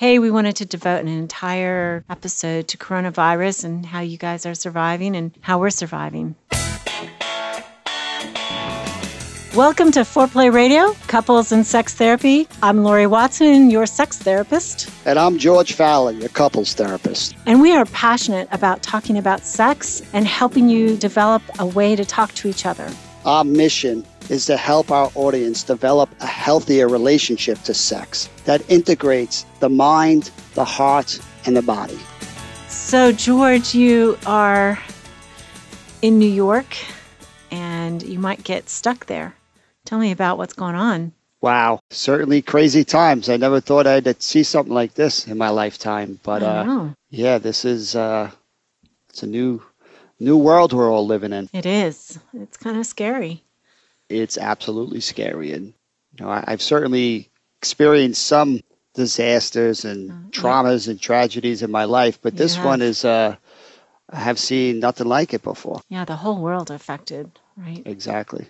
[0.00, 4.54] Hey, we wanted to devote an entire episode to coronavirus and how you guys are
[4.54, 6.36] surviving and how we're surviving.
[9.54, 12.48] Welcome to Foreplay Radio, Couples and Sex Therapy.
[12.62, 14.88] I'm Lori Watson, your sex therapist.
[15.04, 17.36] And I'm George Faller, your couples therapist.
[17.44, 22.06] And we are passionate about talking about sex and helping you develop a way to
[22.06, 22.90] talk to each other.
[23.26, 29.44] Our mission is to help our audience develop a healthier relationship to sex that integrates
[29.58, 31.98] the mind, the heart, and the body.
[32.68, 34.78] So, George, you are
[36.00, 36.76] in New York
[37.50, 39.34] and you might get stuck there.
[39.84, 41.12] Tell me about what's going on.
[41.40, 43.28] Wow, certainly crazy times.
[43.28, 47.64] I never thought I'd see something like this in my lifetime, but uh, yeah, this
[47.64, 48.30] is uh,
[49.08, 49.62] it's a new
[50.18, 51.48] new world we're all living in.
[51.54, 52.18] It is.
[52.34, 53.42] It's kind of scary.
[54.10, 55.72] It's absolutely scary, and
[56.18, 58.60] you know, I, have certainly experienced some
[58.94, 63.04] disasters and uh, traumas and tragedies in my life, but this one is.
[63.04, 63.36] Uh,
[64.12, 65.80] I have seen nothing like it before.
[65.88, 67.82] Yeah, the whole world affected, right?
[67.86, 68.48] Exactly.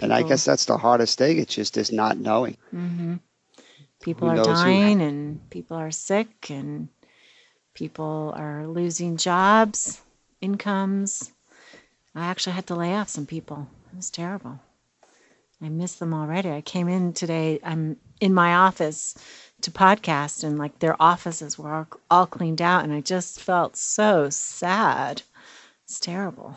[0.00, 1.38] And I guess that's the hardest thing.
[1.38, 2.56] It's just is not knowing.
[2.74, 3.16] Mm-hmm.
[4.00, 5.06] People Who are dying who...
[5.06, 6.88] and people are sick and
[7.74, 10.00] people are losing jobs,
[10.40, 11.30] incomes.
[12.14, 13.68] I actually had to lay off some people.
[13.94, 14.58] It was terrible.
[15.62, 16.50] I miss them already.
[16.50, 17.60] I came in today.
[17.62, 19.14] I'm in my office
[19.60, 23.76] to podcast, and like their offices were all, all cleaned out, and I just felt
[23.76, 25.22] so sad.
[25.84, 26.56] It's terrible.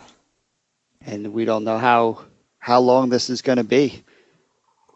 [1.00, 2.26] And we don't know how
[2.58, 4.04] how long this is going to be.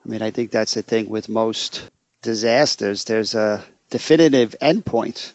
[0.04, 1.92] I mean, I think that's the thing with most
[2.24, 3.04] disasters.
[3.04, 5.34] There's a definitive endpoint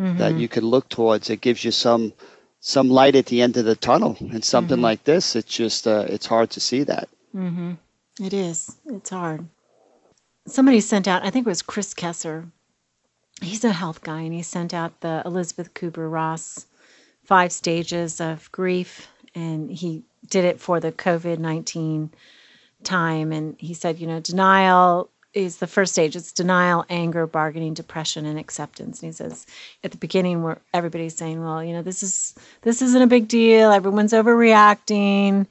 [0.00, 0.16] mm-hmm.
[0.16, 1.28] that you can look towards.
[1.28, 2.14] It gives you some
[2.60, 4.16] some light at the end of the tunnel.
[4.20, 4.84] And something mm-hmm.
[4.84, 7.08] like this, it's just uh, it's hard to see that.
[7.34, 7.74] Mm-hmm.
[8.20, 8.76] It is.
[8.86, 9.46] It's hard.
[10.46, 11.24] Somebody sent out.
[11.24, 12.50] I think it was Chris Kresser.
[13.40, 16.66] He's a health guy, and he sent out the Elizabeth Kubler Ross
[17.24, 22.10] five stages of grief, and he did it for the COVID 19
[22.82, 23.32] time.
[23.32, 28.26] And he said, you know, denial is the first stage it's denial, anger, bargaining, depression,
[28.26, 29.02] and acceptance.
[29.02, 29.46] And he says
[29.84, 33.28] at the beginning where everybody's saying, well, you know, this is this isn't a big
[33.28, 35.46] deal, everyone's overreacting.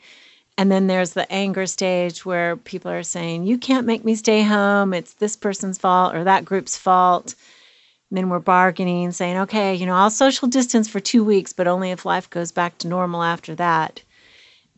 [0.58, 4.42] And then there's the anger stage where people are saying, You can't make me stay
[4.42, 4.94] home.
[4.94, 7.36] It's this person's fault or that group's fault.
[8.10, 11.68] And then we're bargaining, saying, Okay, you know, I'll social distance for two weeks, but
[11.68, 14.02] only if life goes back to normal after that.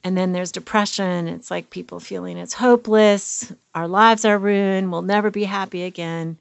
[0.03, 1.27] And then there's depression.
[1.27, 6.37] It's like people feeling it's hopeless, our lives are ruined, we'll never be happy again.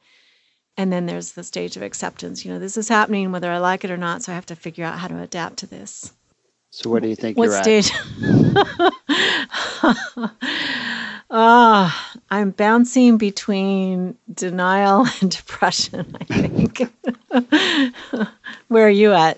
[0.76, 2.44] And then there's the stage of acceptance.
[2.44, 4.56] You know, this is happening whether I like it or not, so I have to
[4.56, 6.12] figure out how to adapt to this.
[6.70, 7.90] So where do you think what you're stage?
[7.92, 8.02] at?
[11.30, 16.90] Ah, oh, I'm bouncing between denial and depression, I think.
[18.68, 19.36] where are you at?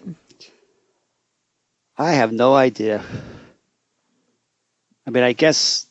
[1.98, 3.04] I have no idea.
[5.10, 5.86] I mean, I guess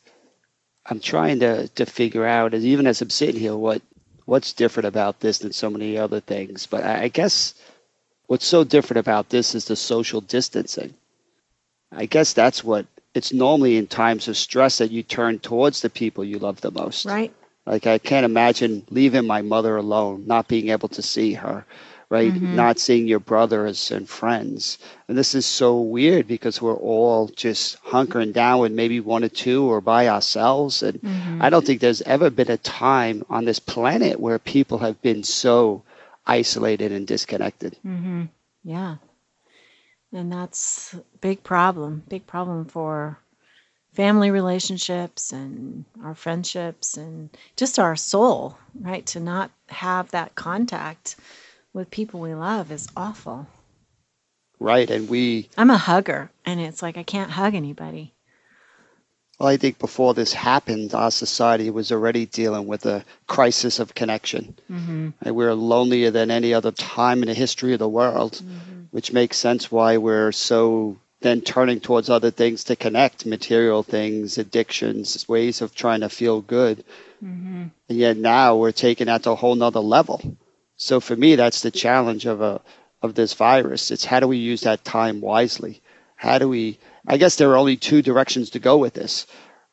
[0.86, 3.82] I'm trying to, to figure out, as even as I'm sitting here, what
[4.24, 6.64] what's different about this than so many other things.
[6.64, 7.52] But I, I guess
[8.28, 10.94] what's so different about this is the social distancing.
[11.92, 15.90] I guess that's what it's normally in times of stress that you turn towards the
[15.90, 17.04] people you love the most.
[17.04, 17.34] Right.
[17.66, 21.66] Like I can't imagine leaving my mother alone, not being able to see her,
[22.10, 22.32] right?
[22.32, 22.56] Mm-hmm.
[22.56, 24.78] Not seeing your brothers and friends.
[25.08, 29.28] And this is so weird because we're all just hunkering down with maybe one or
[29.28, 30.82] two or by ourselves.
[30.82, 31.40] And mm-hmm.
[31.40, 35.22] I don't think there's ever been a time on this planet where people have been
[35.22, 35.84] so
[36.26, 37.76] isolated and disconnected.
[37.86, 38.24] Mm-hmm.
[38.64, 38.96] Yeah.
[40.12, 43.18] And that's a big problem, big problem for
[43.92, 49.06] family relationships and our friendships and just our soul, right?
[49.06, 51.14] To not have that contact
[51.72, 53.46] with people we love is awful.
[54.58, 54.90] right?
[54.90, 55.48] And we.
[55.56, 58.12] I'm a hugger, and it's like I can't hug anybody.
[59.38, 63.94] Well, I think before this happened, our society was already dealing with a crisis of
[63.94, 64.54] connection.
[64.70, 65.08] Mm-hmm.
[65.22, 68.82] And we're lonelier than any other time in the history of the world, mm-hmm.
[68.90, 74.36] which makes sense why we're so then turning towards other things to connect material things,
[74.36, 76.84] addictions, ways of trying to feel good.
[77.24, 77.64] Mm-hmm.
[77.88, 80.36] And yet now we're taking that to a whole nother level.
[80.80, 82.60] So for me, that's the challenge of a
[83.02, 83.90] of this virus.
[83.90, 85.82] It's how do we use that time wisely?
[86.16, 89.26] How do we I guess there are only two directions to go with this.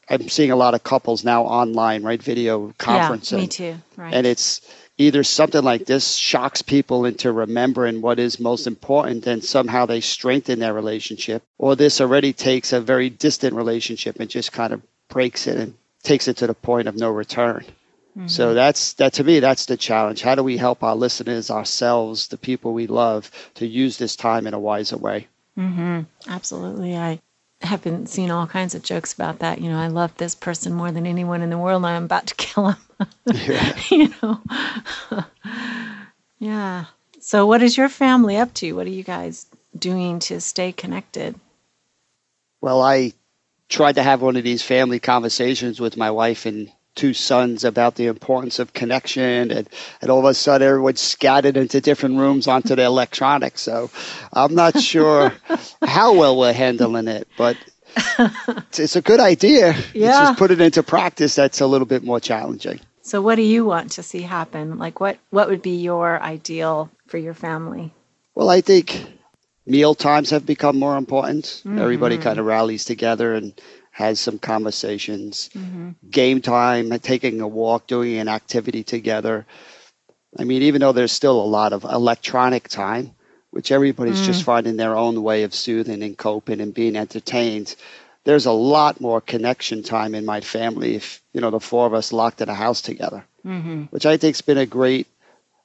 [0.09, 2.21] I'm seeing a lot of couples now online, right?
[2.21, 3.31] Video conferencing.
[3.31, 3.75] Yeah, me too.
[3.95, 4.13] Right.
[4.13, 4.61] And it's
[4.97, 10.01] either something like this shocks people into remembering what is most important and somehow they
[10.01, 14.81] strengthen their relationship, or this already takes a very distant relationship and just kind of
[15.07, 15.73] breaks it and
[16.03, 17.63] takes it to the point of no return.
[18.17, 18.27] Mm-hmm.
[18.27, 20.21] So that's that to me that's the challenge.
[20.21, 24.47] How do we help our listeners, ourselves, the people we love to use this time
[24.47, 25.27] in a wiser way?
[25.55, 26.01] Mm-hmm.
[26.27, 26.97] Absolutely.
[26.97, 27.19] I
[27.61, 29.61] have been seeing all kinds of jokes about that.
[29.61, 32.35] You know, I love this person more than anyone in the world, I'm about to
[32.37, 32.77] kill him.
[33.25, 33.79] yeah.
[33.91, 34.41] you know.
[36.39, 36.85] yeah.
[37.19, 38.73] So, what is your family up to?
[38.73, 39.45] What are you guys
[39.77, 41.35] doing to stay connected?
[42.61, 43.13] Well, I
[43.69, 47.95] tried to have one of these family conversations with my wife and two sons about
[47.95, 49.69] the importance of connection and,
[50.01, 53.61] and all of a sudden everyone's scattered into different rooms onto their electronics.
[53.61, 53.89] So
[54.33, 55.31] i'm not sure
[55.81, 57.55] how well we're handling it but
[58.19, 59.73] it's, it's a good idea.
[59.93, 60.09] Yeah.
[60.09, 62.79] It's just put it into practice that's a little bit more challenging.
[63.01, 64.77] So what do you want to see happen?
[64.77, 67.93] Like what what would be your ideal for your family?
[68.35, 69.05] Well i think
[69.65, 71.45] meal times have become more important.
[71.45, 71.79] Mm-hmm.
[71.79, 73.53] everybody kind of rallies together and
[73.97, 75.89] has some conversations, mm-hmm.
[76.11, 79.43] game time, taking a walk, doing an activity together.
[80.37, 83.15] I mean, even though there's still a lot of electronic time,
[83.49, 84.25] which everybody's mm.
[84.25, 87.75] just finding their own way of soothing and coping and being entertained,
[88.23, 91.95] there's a lot more connection time in my family if, you know, the four of
[91.95, 93.85] us locked in a house together, mm-hmm.
[93.85, 95.07] which I think's been a great,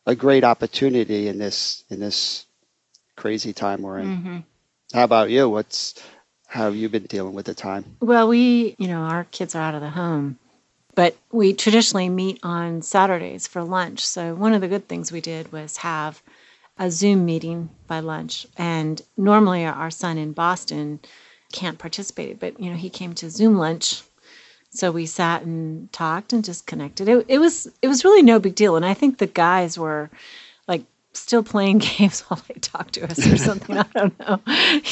[0.06, 2.46] a great opportunity in this, in this
[3.14, 4.06] crazy time we're in.
[4.06, 4.38] Mm-hmm.
[4.94, 5.50] How about you?
[5.50, 6.02] What's,
[6.52, 7.96] how have you been dealing with the time?
[8.00, 10.38] Well, we, you know, our kids are out of the home,
[10.94, 14.04] but we traditionally meet on Saturdays for lunch.
[14.04, 16.22] So one of the good things we did was have
[16.78, 18.46] a Zoom meeting by lunch.
[18.58, 21.00] And normally our son in Boston
[21.52, 24.02] can't participate, but you know, he came to Zoom lunch.
[24.68, 27.08] So we sat and talked and just connected.
[27.08, 28.76] It, it was it was really no big deal.
[28.76, 30.10] And I think the guys were
[31.12, 33.78] still playing games while they talk to us or something.
[33.78, 34.40] I don't know.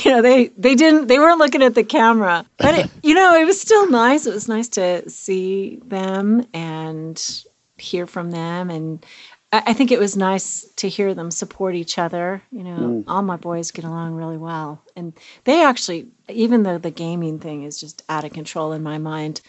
[0.05, 3.35] You know, they they didn't they weren't looking at the camera, but it, you know,
[3.35, 4.27] it was still nice.
[4.27, 7.45] It was nice to see them and
[7.79, 9.05] hear from them, and
[9.53, 12.43] I, I think it was nice to hear them support each other.
[12.53, 13.05] You know, mm.
[13.07, 15.13] all my boys get along really well, and
[15.45, 19.41] they actually, even though the gaming thing is just out of control in my mind,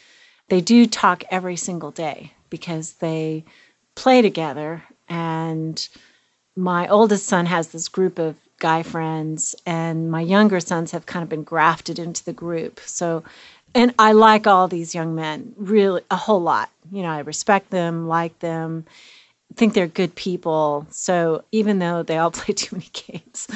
[0.50, 3.46] they do talk every single day because they
[3.96, 5.88] play together and
[6.62, 11.24] my oldest son has this group of guy friends, and my younger sons have kind
[11.24, 12.80] of been grafted into the group.
[12.86, 13.24] So,
[13.74, 16.70] and I like all these young men really a whole lot.
[16.92, 18.86] You know, I respect them, like them,
[19.56, 20.86] think they're good people.
[20.92, 23.48] So, even though they all play too many games,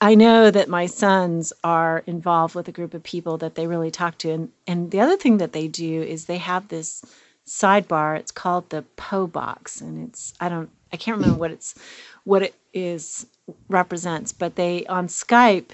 [0.00, 3.90] I know that my sons are involved with a group of people that they really
[3.90, 4.30] talk to.
[4.30, 7.04] And, and the other thing that they do is they have this
[7.44, 8.18] sidebar.
[8.18, 11.74] It's called the Po box, and it's I don't I can't remember what it's
[12.24, 13.26] what it is
[13.68, 15.70] represents, but they on Skype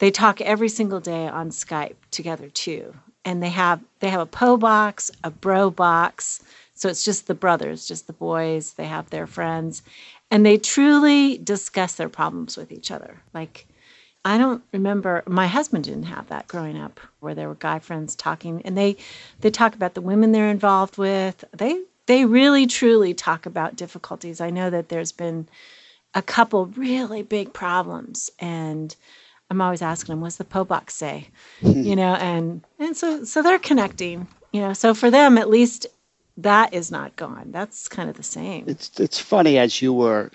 [0.00, 2.94] they talk every single day on Skype together too.
[3.24, 6.42] And they have they have a Poe box, a bro box.
[6.74, 9.82] So it's just the brothers, just the boys, they have their friends,
[10.30, 13.20] and they truly discuss their problems with each other.
[13.34, 13.66] Like
[14.24, 18.16] I don't remember my husband didn't have that growing up where there were guy friends
[18.16, 18.96] talking and they
[19.40, 21.44] they talk about the women they're involved with.
[21.52, 24.40] They they really truly talk about difficulties.
[24.40, 25.48] I know that there's been
[26.12, 28.96] a couple really big problems and
[29.48, 31.28] I'm always asking them, what's the Poe box say?
[31.60, 34.72] you know, and and so so they're connecting, you know.
[34.72, 35.86] So for them at least
[36.38, 37.52] that is not gone.
[37.52, 38.64] That's kind of the same.
[38.66, 40.32] It's it's funny as you were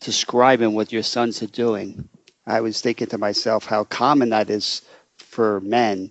[0.00, 2.08] describing what your sons are doing.
[2.48, 4.82] I was thinking to myself how common that is
[5.18, 6.10] for men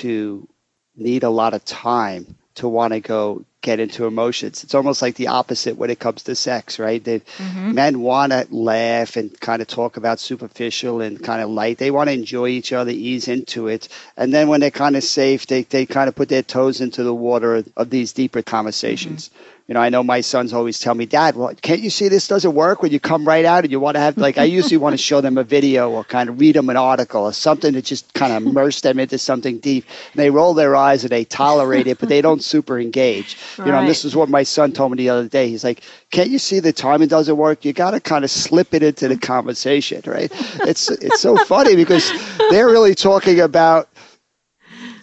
[0.00, 0.48] to
[0.96, 4.64] need a lot of time to want to go get into emotions.
[4.64, 7.02] It's almost like the opposite when it comes to sex, right?
[7.02, 7.74] They, mm-hmm.
[7.74, 11.78] Men want to laugh and kind of talk about superficial and kind of light.
[11.78, 13.88] They want to enjoy each other, ease into it.
[14.16, 17.04] And then when they're kind of safe, they, they kind of put their toes into
[17.04, 19.28] the water of, these deeper conversations.
[19.28, 19.61] Mm-hmm.
[19.72, 22.28] You know, I know my sons always tell me, Dad, well, can't you see this
[22.28, 24.76] doesn't work when you come right out and you want to have, like, I usually
[24.76, 27.72] want to show them a video or kind of read them an article or something
[27.72, 29.86] to just kind of immerse them into something deep.
[30.12, 33.38] And they roll their eyes and they tolerate it, but they don't super engage.
[33.56, 35.48] You know, and this is what my son told me the other day.
[35.48, 37.64] He's like, can't you see the timing doesn't work?
[37.64, 40.30] You got to kind of slip it into the conversation, right?
[40.68, 42.12] It's, it's so funny because
[42.50, 43.88] they're really talking about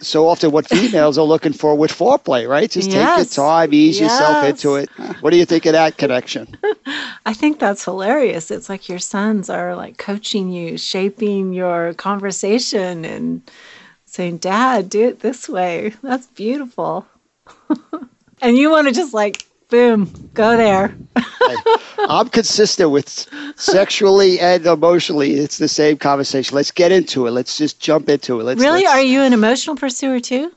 [0.00, 2.70] so often what females are looking for with foreplay, right?
[2.70, 3.18] Just yes.
[3.18, 4.10] take your time, ease yes.
[4.10, 4.90] yourself into it.
[5.20, 6.56] What do you think of that connection?
[7.26, 8.50] I think that's hilarious.
[8.50, 13.42] It's like your sons are like coaching you, shaping your conversation and
[14.06, 15.94] saying, Dad, do it this way.
[16.02, 17.06] That's beautiful.
[18.40, 20.94] and you want to just like Boom, go there.
[21.98, 23.08] I'm consistent with
[23.56, 25.34] sexually and emotionally.
[25.34, 26.56] It's the same conversation.
[26.56, 27.30] Let's get into it.
[27.30, 28.44] Let's just jump into it.
[28.44, 28.82] Let's, really?
[28.82, 28.94] Let's...
[28.94, 30.52] Are you an emotional pursuer too?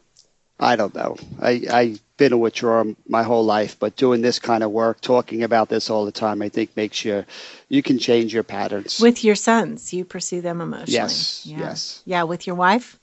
[0.59, 1.17] I don't know.
[1.41, 5.43] I, I've been a withdrawer my whole life, but doing this kind of work, talking
[5.43, 7.25] about this all the time, I think makes you,
[7.69, 8.99] you can change your patterns.
[8.99, 10.93] With your sons, you pursue them emotionally.
[10.93, 11.59] Yes, yeah.
[11.59, 12.01] yes.
[12.05, 12.97] Yeah, with your wife?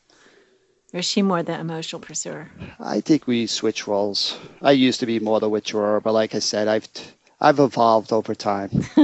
[0.92, 2.50] Or is she more the emotional pursuer?
[2.80, 4.38] I think we switch roles.
[4.60, 6.88] I used to be more the withdrawer, but like I said, I've
[7.40, 8.70] I've evolved over time.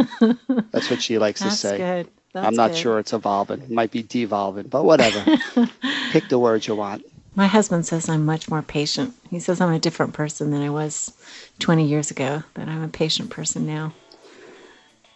[0.73, 1.79] That's what she likes to say.
[1.79, 2.09] Good.
[2.33, 2.77] That's I'm not good.
[2.77, 3.63] sure it's evolving.
[3.63, 5.25] It might be devolving, but whatever.
[6.11, 7.05] Pick the words you want.
[7.35, 9.15] My husband says I'm much more patient.
[9.31, 11.13] He says I'm a different person than I was
[11.61, 13.95] 20 years ago, that I'm a patient person now.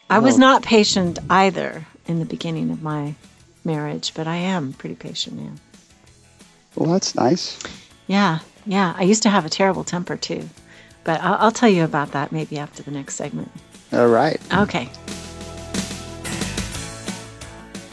[0.09, 3.15] I was not patient either in the beginning of my
[3.65, 5.53] marriage, but I am pretty patient now.
[6.77, 7.59] Well, that's nice.
[8.07, 8.95] Yeah, yeah.
[8.97, 10.49] I used to have a terrible temper too,
[11.05, 13.51] but I'll, I'll tell you about that maybe after the next segment.
[13.93, 14.41] All right.
[14.55, 14.89] Okay.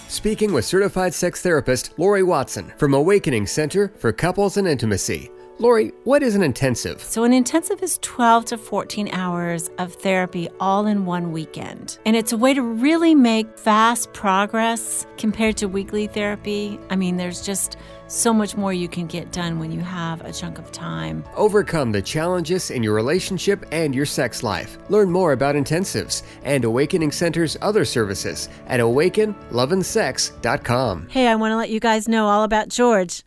[0.08, 5.30] Speaking with certified sex therapist Lori Watson from Awakening Center for Couples and Intimacy.
[5.60, 7.02] Lori, what is an intensive?
[7.02, 11.98] So, an intensive is 12 to 14 hours of therapy all in one weekend.
[12.06, 16.80] And it's a way to really make fast progress compared to weekly therapy.
[16.92, 20.32] I mean, there's just so much more you can get done when you have a
[20.32, 21.24] chunk of time.
[21.36, 24.78] Overcome the challenges in your relationship and your sex life.
[24.90, 31.10] Learn more about intensives and Awakening Center's other services at awakenloveandsex.com.
[31.10, 33.24] Hey, I want to let you guys know all about George.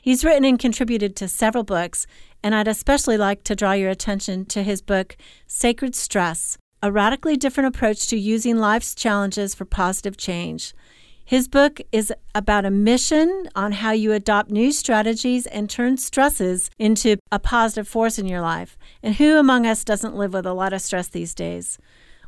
[0.00, 2.06] He's written and contributed to several books,
[2.42, 5.16] and I'd especially like to draw your attention to his book,
[5.46, 10.74] Sacred Stress A Radically Different Approach to Using Life's Challenges for Positive Change.
[11.22, 16.70] His book is about a mission on how you adopt new strategies and turn stresses
[16.76, 18.76] into a positive force in your life.
[19.00, 21.78] And who among us doesn't live with a lot of stress these days?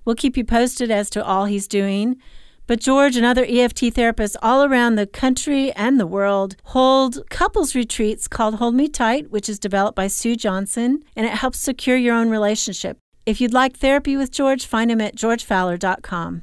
[0.05, 2.19] We'll keep you posted as to all he's doing.
[2.67, 7.75] But George and other EFT therapists all around the country and the world hold couples
[7.75, 11.97] retreats called Hold Me Tight, which is developed by Sue Johnson, and it helps secure
[11.97, 12.99] your own relationship.
[13.27, 16.43] If you'd like therapy with George, find him at georgefaller.com.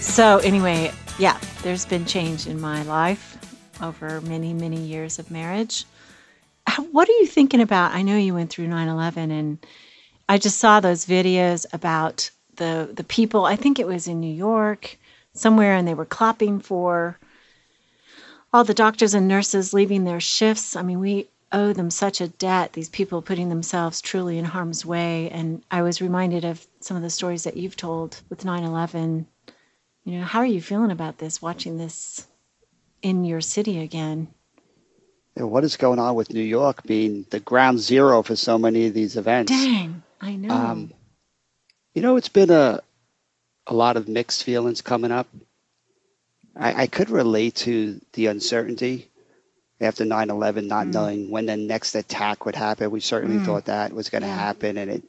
[0.00, 3.36] So, anyway, yeah, there's been change in my life
[3.82, 5.84] over many, many years of marriage.
[6.90, 7.92] What are you thinking about?
[7.92, 9.66] I know you went through 9 11, and
[10.28, 13.44] I just saw those videos about the, the people.
[13.44, 14.98] I think it was in New York
[15.32, 17.18] somewhere, and they were clapping for
[18.52, 20.76] all the doctors and nurses leaving their shifts.
[20.76, 24.84] I mean, we owe them such a debt, these people putting themselves truly in harm's
[24.84, 25.30] way.
[25.30, 29.26] And I was reminded of some of the stories that you've told with 9 11
[30.04, 32.26] you know, how are you feeling about this, watching this
[33.00, 34.28] in your city again?
[35.34, 38.94] What is going on with New York being the ground zero for so many of
[38.94, 39.50] these events?
[39.50, 40.54] Dang, I know.
[40.54, 40.92] Um,
[41.94, 42.80] you know, it's been a
[43.66, 45.26] a lot of mixed feelings coming up.
[46.54, 49.10] I, I could relate to the uncertainty
[49.80, 50.92] after 9-11 not mm.
[50.92, 53.44] knowing when the next attack would happen we certainly mm.
[53.44, 55.02] thought that was going to happen and it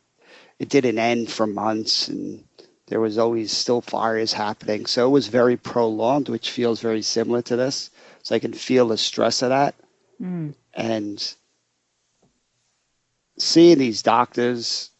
[0.57, 2.43] it didn't end for months and
[2.87, 4.85] there was always still fires happening.
[4.85, 7.89] So it was very prolonged, which feels very similar to this.
[8.23, 9.75] So I can feel the stress of that.
[10.21, 10.53] Mm.
[10.73, 11.35] And
[13.37, 14.91] seeing these doctors,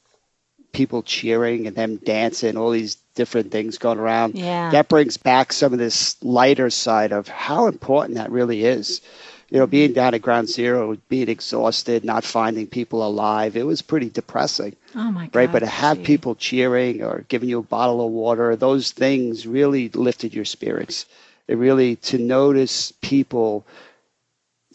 [0.76, 4.70] people cheering and them dancing, all these different things going around, yeah.
[4.72, 9.02] that brings back some of this lighter side of how important that really is
[9.50, 13.82] you know, being down at ground zero, being exhausted, not finding people alive, it was
[13.82, 14.76] pretty depressing.
[14.96, 15.36] Oh my God.
[15.36, 15.52] Right.
[15.52, 19.90] But to have people cheering or giving you a bottle of water, those things really
[19.90, 21.06] lifted your spirits.
[21.48, 23.66] It really, to notice people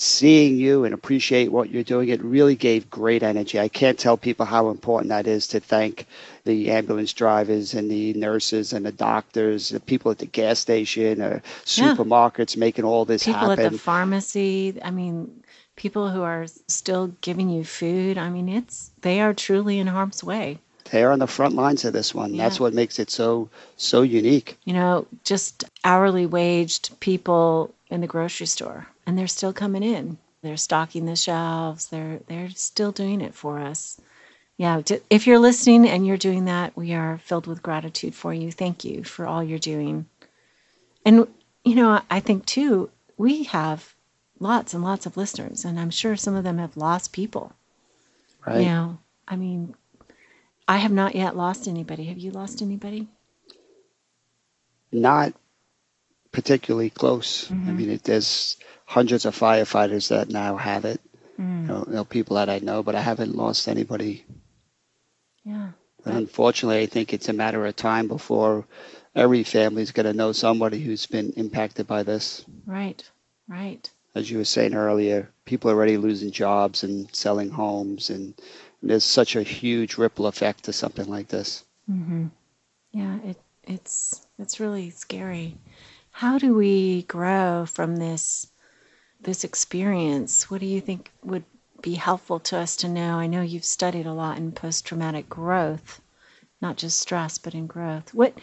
[0.02, 3.60] seeing you and appreciate what you're doing, it really gave great energy.
[3.60, 6.06] I can't tell people how important that is to thank
[6.44, 11.20] the ambulance drivers and the nurses and the doctors, the people at the gas station
[11.20, 12.60] uh, or supermarkets yeah.
[12.60, 13.56] making all this people happen.
[13.56, 14.78] People at the pharmacy.
[14.82, 15.42] I mean,
[15.76, 18.16] people who are still giving you food.
[18.16, 20.60] I mean, it's they are truly in harm's way.
[20.90, 22.32] They're on the front lines of this one.
[22.32, 22.44] Yeah.
[22.44, 24.56] That's what makes it so so unique.
[24.64, 30.18] You know, just hourly waged people in the grocery store, and they're still coming in.
[30.42, 31.88] They're stocking the shelves.
[31.88, 34.00] They're they're still doing it for us.
[34.56, 38.52] Yeah, if you're listening and you're doing that, we are filled with gratitude for you.
[38.52, 40.06] Thank you for all you're doing.
[41.04, 41.26] And
[41.64, 43.94] you know, I think too, we have
[44.38, 47.52] lots and lots of listeners, and I'm sure some of them have lost people.
[48.46, 48.60] Right.
[48.60, 49.74] You know, I mean,
[50.66, 52.04] I have not yet lost anybody.
[52.04, 53.08] Have you lost anybody?
[54.92, 55.34] Not
[56.32, 57.48] particularly close.
[57.48, 57.68] Mm-hmm.
[57.68, 61.00] I mean, it, there's hundreds of firefighters that now have it.
[61.38, 61.62] Mm.
[61.62, 64.24] You, know, you know, people that I know, but I haven't lost anybody.
[65.44, 65.70] Yeah.
[66.04, 68.66] But unfortunately, I think it's a matter of time before
[69.14, 72.44] every family is going to know somebody who's been impacted by this.
[72.66, 73.02] Right.
[73.48, 73.90] Right.
[74.14, 78.34] As you were saying earlier, people are already losing jobs and selling homes, and
[78.82, 81.64] there's such a huge ripple effect to something like this.
[81.90, 82.26] Mm-hmm.
[82.92, 83.18] Yeah.
[83.24, 85.56] It it's it's really scary.
[86.12, 88.46] How do we grow from this
[89.20, 90.50] this experience?
[90.50, 91.44] What do you think would
[91.82, 93.18] be helpful to us to know?
[93.18, 96.00] I know you've studied a lot in post traumatic growth,
[96.60, 98.14] not just stress, but in growth.
[98.14, 98.38] What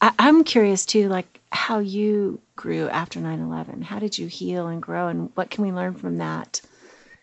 [0.00, 3.82] I, I'm curious too, like how you grew after 9 11.
[3.82, 6.60] How did you heal and grow, and what can we learn from that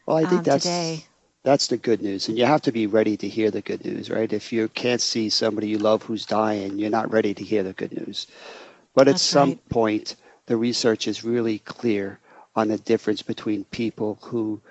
[0.07, 1.07] Well, I think um, that's today?
[1.43, 4.09] that's the good news, and you have to be ready to hear the good news,
[4.09, 4.31] right?
[4.33, 7.73] If you can't see somebody you love who's dying, you're not ready to hear the
[7.73, 8.25] good news.
[8.95, 9.69] But at some right.
[9.69, 10.15] point,
[10.47, 12.19] the research is really clear
[12.55, 14.61] on the difference between people who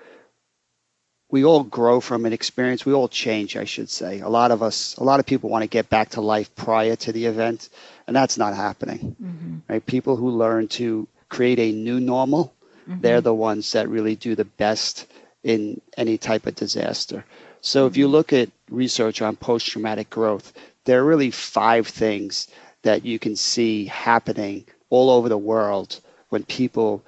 [1.29, 2.85] we all grow from an experience.
[2.85, 4.19] We all change, I should say.
[4.19, 6.95] A lot of us, a lot of people want to get back to life prior
[6.97, 7.69] to the event,
[8.07, 9.15] and that's not happening.
[9.21, 9.57] Mm-hmm.
[9.67, 9.85] Right?
[9.85, 12.53] People who learn to create a new normal,
[12.87, 15.07] they're the ones that really do the best
[15.43, 17.25] in any type of disaster.
[17.61, 20.53] So if you look at research on post-traumatic growth,
[20.85, 22.47] there are really five things
[22.85, 25.99] that you can see happening all over the world
[26.29, 27.03] when people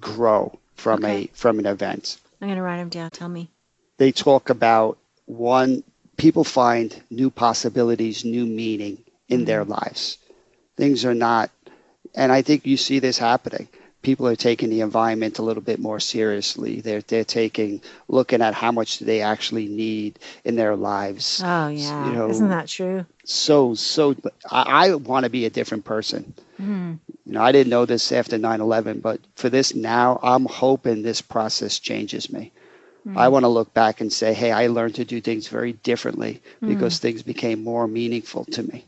[0.00, 0.42] grow
[0.82, 1.24] from Okay.
[1.24, 2.04] a from an event
[2.40, 3.10] I'm to write them down.
[3.10, 3.50] Tell me.
[3.98, 5.82] they talk about one
[6.16, 8.94] people find new possibilities new meaning
[9.28, 9.72] in their mm-hmm.
[9.78, 10.02] lives
[10.76, 11.50] things are not
[12.14, 13.66] and i think you see this happening
[14.02, 18.54] people are taking the environment a little bit more seriously they're they're taking looking at
[18.54, 22.06] how much do they actually need in their lives Oh, yeah.
[22.06, 23.04] you know, Isn't that true?
[23.24, 24.14] so so
[24.50, 26.98] i, I want to be a different person Mm.
[27.24, 31.22] you know i didn't know this after 9-11 but for this now i'm hoping this
[31.22, 32.52] process changes me
[33.16, 36.42] I want to look back and say, hey, I learned to do things very differently
[36.60, 38.84] because things became more meaningful to me.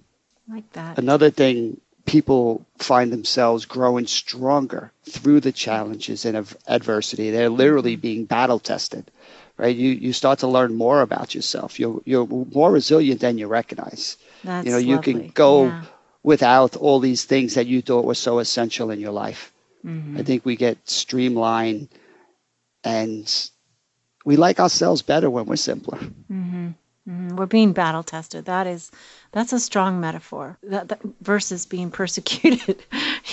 [0.47, 0.99] Like that.
[0.99, 7.31] Another thing, people find themselves growing stronger through the challenges and of adversity.
[7.31, 9.09] They're literally being battle tested,
[9.57, 9.77] right?
[9.77, 11.79] You, you start to learn more about yourself.
[11.79, 14.17] You're, you're more resilient than you recognize.
[14.43, 15.13] That's you know, you lovely.
[15.13, 15.85] can go Yeah.
[16.25, 19.53] without all these things that you thought were so essential in your life.
[19.85, 20.19] Mm-hmm.
[20.19, 21.89] I think we get streamlined
[22.83, 23.51] and
[24.25, 25.99] we like ourselves better when we're simpler.
[26.29, 26.75] Mhm,
[27.41, 28.45] We're being battle tested.
[28.45, 28.91] That is,
[29.33, 30.59] that's a strong metaphor.
[30.63, 32.85] That, that versus being persecuted.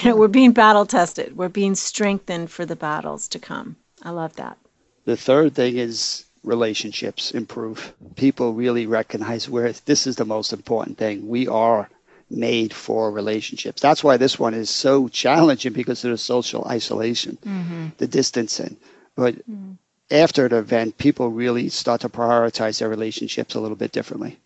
[0.01, 1.35] you know, we're being battle tested.
[1.35, 3.75] We're being strengthened for the battles to come.
[4.01, 4.57] I love that.
[5.03, 7.93] The third thing is relationships improve.
[8.15, 11.27] People really recognize where this is the most important thing.
[11.27, 11.89] We are
[12.29, 13.81] made for relationships.
[13.81, 17.87] That's why this one is so challenging because of the social isolation, mm-hmm.
[17.97, 18.77] the distancing.
[19.17, 19.73] But mm-hmm.
[20.09, 24.39] After an event, people really start to prioritize their relationships a little bit differently.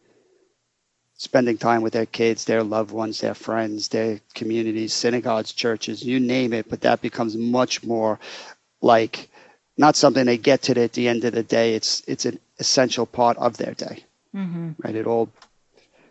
[1.16, 6.20] Spending time with their kids, their loved ones, their friends, their communities, synagogues, churches, you
[6.20, 8.20] name it, but that becomes much more
[8.82, 9.30] like
[9.78, 11.76] not something they get to at the end of the day.
[11.76, 14.04] It's it's an essential part of their day,
[14.36, 14.72] Mm-hmm.
[14.84, 14.96] right?
[14.96, 15.30] It all.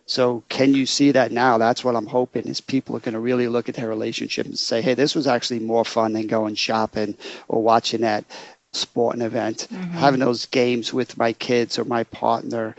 [0.07, 1.59] So can you see that now?
[1.59, 4.59] That's what I'm hoping is people are going to really look at their relationship and
[4.59, 7.17] say, hey, this was actually more fun than going shopping
[7.49, 8.25] or watching that
[8.73, 12.77] sporting event, having those games with my kids or my partner.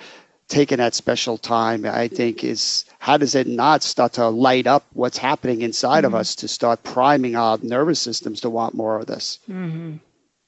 [0.48, 4.84] Taking that special time, I think, is how does it not start to light up
[4.92, 9.06] what's happening inside of us to start priming our nervous systems to want more of
[9.06, 9.40] this?
[9.50, 9.96] Mm-hmm.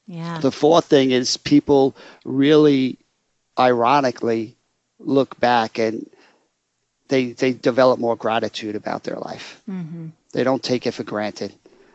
[0.07, 0.39] Yeah.
[0.39, 2.97] The fourth thing is people really,
[3.57, 4.57] ironically,
[4.99, 6.09] look back and
[7.07, 9.61] they they develop more gratitude about their life.
[9.69, 10.07] Mm-hmm.
[10.33, 11.53] They don't take it for granted.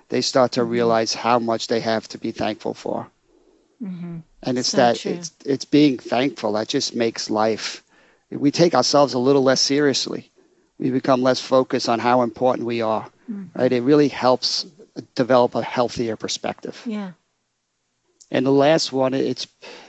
[0.09, 3.11] They start to realize how much they have to be thankful for.
[3.83, 4.19] Mm-hmm.
[4.43, 5.13] And it's So that true.
[5.13, 7.83] it's it's being thankful that just makes life.
[8.31, 10.31] We take ourselves a little less seriously.
[10.79, 13.09] We become less focused on how important we are.
[13.31, 13.59] Mm-hmm.
[13.59, 13.73] Right?
[13.73, 14.67] It really helps
[15.15, 16.81] develop a healthier perspective.
[16.87, 17.13] Yeah.
[18.31, 19.47] And the last one, it's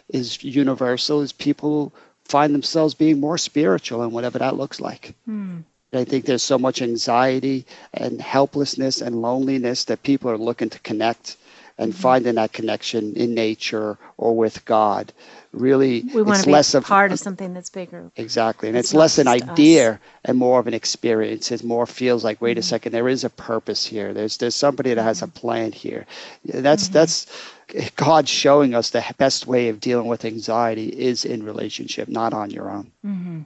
[0.08, 1.94] is universal, is people
[2.26, 5.14] find themselves being more spiritual and whatever that looks like.
[5.26, 5.60] Hmm.
[5.92, 10.80] I think there's so much anxiety and helplessness and loneliness that people are looking to
[10.80, 11.36] connect
[11.80, 15.12] and finding that connection in nature or with God.
[15.52, 18.12] Really, we want to be less of part of something that's bigger.
[18.16, 20.00] Exactly, and it's, it's less an idea us.
[20.26, 21.52] and more of an experience.
[21.52, 22.60] It more feels like, wait mm-hmm.
[22.60, 24.14] a second, there is a purpose here.
[24.14, 25.40] There's there's somebody that has a mm-hmm.
[25.40, 26.06] plan here.
[26.46, 26.94] That's mm-hmm.
[26.94, 27.26] that's
[27.96, 32.52] God showing us the best way of dealing with anxiety is in relationship, not on
[32.52, 32.92] your own.
[33.04, 33.40] Mm-hmm.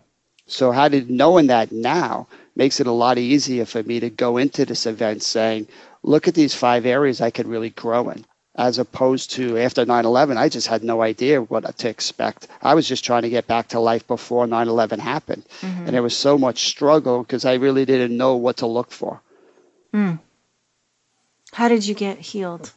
[0.46, 4.38] So, how did knowing that now makes it a lot easier for me to go
[4.38, 5.68] into this event saying,
[6.04, 8.26] look at these five areas I could really grow in.
[8.56, 12.48] As opposed to after 9 11, I just had no idea what to expect.
[12.62, 15.44] I was just trying to get back to life before 9 11 happened.
[15.62, 15.86] Mm-hmm.
[15.86, 19.22] And there was so much struggle because I really didn't know what to look for.
[19.92, 20.20] Mm.
[21.52, 22.72] How did you get healed?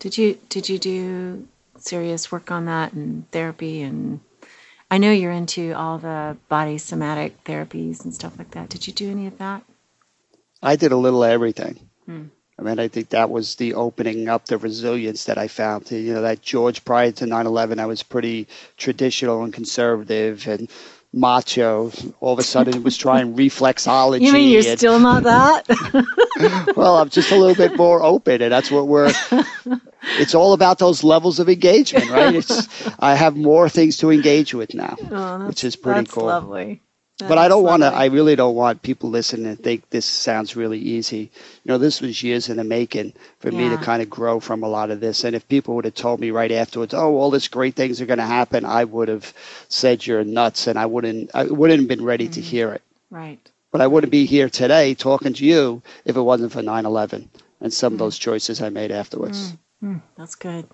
[0.00, 1.46] Did you did you do
[1.78, 4.20] serious work on that and therapy and
[4.90, 8.68] I know you're into all the body somatic therapies and stuff like that.
[8.68, 9.62] Did you do any of that?
[10.62, 11.83] I did a little everything.
[12.06, 12.24] Hmm.
[12.58, 15.90] I mean, I think that was the opening up the resilience that I found.
[15.90, 20.70] You know, that George prior to 9 11, I was pretty traditional and conservative and
[21.12, 21.90] macho.
[22.20, 24.20] All of a sudden, was trying reflexology.
[24.20, 26.72] You mean you're and, still not that?
[26.76, 29.12] well, I'm just a little bit more open, and that's what we're.
[30.18, 32.34] It's all about those levels of engagement, right?
[32.34, 36.26] It's I have more things to engage with now, oh, which is pretty cool.
[36.26, 36.82] Lovely.
[37.18, 37.86] That but I don't want to.
[37.86, 41.30] I really don't want people listening to think this sounds really easy.
[41.62, 43.58] You know, this was years in the making for yeah.
[43.58, 45.22] me to kind of grow from a lot of this.
[45.22, 48.06] And if people would have told me right afterwards, "Oh, all this great things are
[48.06, 49.32] going to happen," I would have
[49.68, 51.30] said you're nuts, and I wouldn't.
[51.34, 52.32] I wouldn't have been ready mm-hmm.
[52.32, 52.82] to hear it.
[53.10, 53.38] Right.
[53.70, 57.28] But I wouldn't be here today talking to you if it wasn't for 9/11
[57.60, 57.94] and some mm-hmm.
[57.94, 59.52] of those choices I made afterwards.
[59.84, 59.98] Mm-hmm.
[60.16, 60.66] That's good.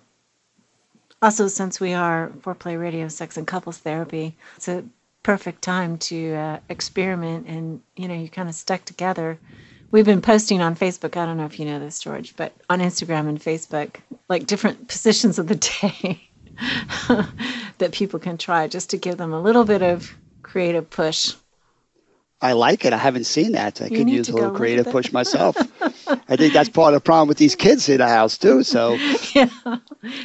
[1.21, 4.85] Also, since we are foreplay radio, sex and couples therapy, it's a
[5.23, 9.39] perfect time to uh, experiment and you know you kind of stuck together
[9.91, 12.81] we've been posting on facebook i don't know if you know this george but on
[12.81, 13.97] instagram and facebook
[14.29, 16.29] like different positions of the day
[17.79, 21.35] that people can try just to give them a little bit of creative push
[22.43, 22.93] I like it.
[22.93, 23.83] I haven't seen that.
[23.83, 25.57] I you could use a little creative push myself.
[26.07, 28.63] I think that's part of the problem with these kids in the house too.
[28.63, 28.95] So
[29.35, 29.51] yeah,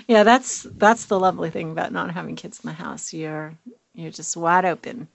[0.08, 3.14] yeah, that's that's the lovely thing about not having kids in the house.
[3.14, 3.54] You're
[3.96, 5.08] you're just wide open.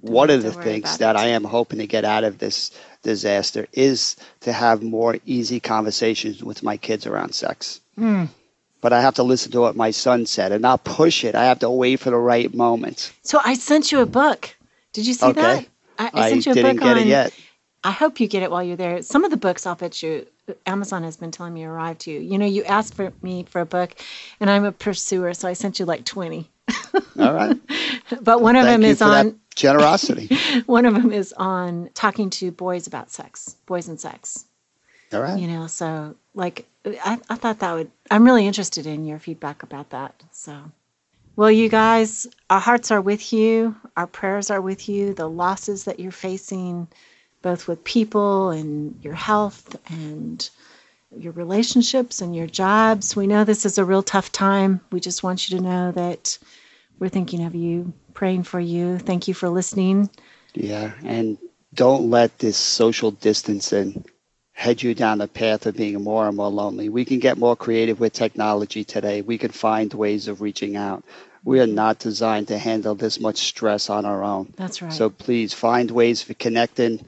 [0.00, 1.18] One of the things that it.
[1.18, 2.72] I am hoping to get out of this
[3.02, 7.80] disaster is to have more easy conversations with my kids around sex.
[7.96, 8.28] Mm.
[8.80, 11.36] But I have to listen to what my son said and not push it.
[11.36, 13.12] I have to wait for the right moment.
[13.22, 14.56] So I sent you a book.
[14.92, 15.40] Did you see okay.
[15.40, 15.66] that?
[15.98, 17.32] I, I, sent you a didn't book get on, it yet.
[17.84, 19.02] I hope you get it while you're there.
[19.02, 20.26] Some of the books I'll bet you
[20.66, 22.20] Amazon has been telling me arrived to you.
[22.20, 23.94] You know, you asked for me for a book,
[24.40, 26.48] and I'm a pursuer, so I sent you like 20.
[27.18, 27.58] All right.
[28.22, 30.34] but one of them is on generosity.
[30.66, 34.44] one of them is on talking to boys about sex, boys and sex.
[35.12, 35.38] All right.
[35.38, 39.62] You know, so like I, I thought that would I'm really interested in your feedback
[39.62, 40.22] about that.
[40.32, 40.72] So
[41.34, 43.74] well, you guys, our hearts are with you.
[43.96, 45.14] Our prayers are with you.
[45.14, 46.88] The losses that you're facing,
[47.40, 50.48] both with people and your health and
[51.16, 53.14] your relationships and your jobs.
[53.14, 54.80] We know this is a real tough time.
[54.90, 56.38] We just want you to know that
[56.98, 58.98] we're thinking of you, praying for you.
[58.98, 60.10] Thank you for listening.
[60.54, 61.38] Yeah, and
[61.74, 64.04] don't let this social distancing
[64.52, 66.88] head you down the path of being more and more lonely.
[66.88, 69.22] We can get more creative with technology today.
[69.22, 71.04] We can find ways of reaching out.
[71.44, 74.52] We are not designed to handle this much stress on our own.
[74.56, 74.92] That's right.
[74.92, 77.04] So please find ways for connecting.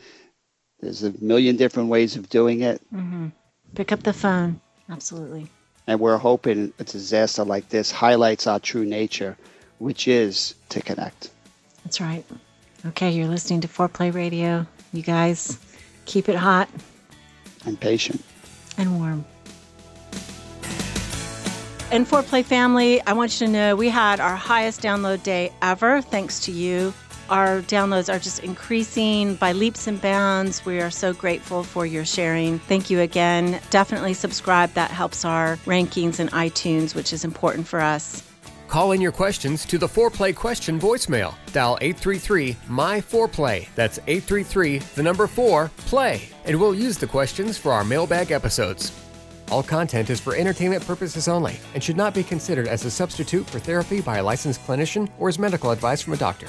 [0.80, 2.80] There's a million different ways of doing it.
[2.92, 3.28] Mm-hmm.
[3.74, 4.60] Pick up the phone.
[4.88, 5.48] Absolutely.
[5.87, 9.37] And we're hoping a disaster like this highlights our true nature,
[9.78, 11.30] which is to connect.
[11.84, 12.24] That's right.
[12.87, 14.66] Okay, you're listening to Foreplay Radio.
[14.92, 15.58] You guys
[16.04, 16.68] keep it hot
[17.66, 18.22] and patient
[18.78, 19.24] and warm.
[21.90, 26.00] And Foreplay family, I want you to know we had our highest download day ever,
[26.00, 26.92] thanks to you.
[27.30, 30.64] Our downloads are just increasing by leaps and bounds.
[30.66, 32.58] We are so grateful for your sharing.
[32.58, 33.60] Thank you again.
[33.70, 34.72] Definitely subscribe.
[34.74, 38.22] That helps our rankings in iTunes, which is important for us.
[38.68, 41.34] Call in your questions to the Foreplay question voicemail.
[41.52, 43.68] Dial 833 My Foreplay.
[43.74, 46.22] That's 833 the number 4 play.
[46.44, 48.92] And we'll use the questions for our mailbag episodes.
[49.50, 53.48] All content is for entertainment purposes only and should not be considered as a substitute
[53.48, 56.48] for therapy by a licensed clinician or as medical advice from a doctor.